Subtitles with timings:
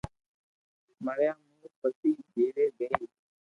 [1.05, 3.03] مريا مون پئسي جيوي گئي